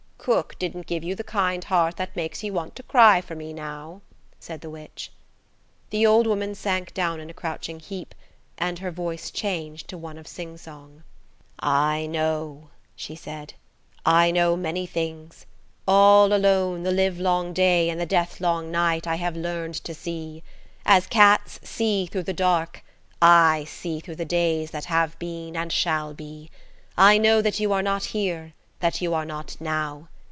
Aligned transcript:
"Cook 0.23 0.59
didn't 0.59 0.85
give 0.85 1.03
you 1.03 1.15
the 1.15 1.23
kind 1.23 1.63
heart 1.63 1.97
that 1.97 2.15
makes 2.15 2.43
you 2.43 2.53
want 2.53 2.75
to 2.75 2.83
cry 2.83 3.21
for 3.21 3.33
me 3.33 3.53
now," 3.53 4.01
said 4.39 4.61
the 4.61 4.69
witch. 4.69 5.11
The 5.89 6.05
old 6.05 6.27
woman 6.27 6.53
sank 6.53 6.93
down 6.93 7.19
in 7.19 7.31
a 7.31 7.33
crouching 7.33 7.79
heap, 7.79 8.13
and 8.59 8.77
her 8.77 8.91
voice 8.91 9.31
changed 9.31 9.87
to 9.87 9.97
one 9.97 10.19
of 10.19 10.27
singsong. 10.27 11.01
"I 11.59 12.05
know," 12.05 12.69
she 12.95 13.15
said,–"I 13.15 14.29
know 14.29 14.55
many 14.55 14.85
things. 14.85 15.47
All 15.87 16.31
alone 16.31 16.83
the 16.83 16.91
livelong 16.91 17.51
day 17.51 17.89
and 17.89 17.99
the 17.99 18.05
death 18.05 18.39
long 18.39 18.69
night, 18.69 19.07
I 19.07 19.15
have 19.15 19.35
learned 19.35 19.83
to 19.85 19.93
see. 19.95 20.43
As 20.85 21.07
cats 21.07 21.59
see 21.63 22.05
through 22.05 22.23
the 22.29 22.31
dark, 22.31 22.83
I 23.23 23.63
see 23.63 23.99
through 23.99 24.17
the 24.17 24.25
days 24.25 24.69
that 24.69 24.85
have 24.85 25.17
been 25.17 25.57
and 25.57 25.71
shall 25.73 26.13
be. 26.13 26.51
I 26.95 27.17
know 27.17 27.41
that 27.41 27.59
you 27.59 27.73
are 27.73 27.81
not 27.81 28.03
here, 28.13 28.53
that 28.81 28.99
you 29.01 29.13
are 29.15 29.25
not 29.25 29.57
now. 29.59 30.07